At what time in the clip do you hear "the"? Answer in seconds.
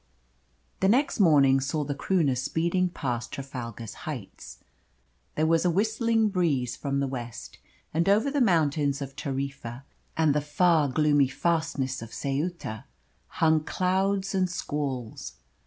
0.79-0.89, 1.83-1.93, 6.99-7.07, 8.31-8.41, 10.33-10.41